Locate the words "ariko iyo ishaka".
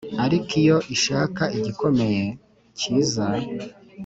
0.23-1.43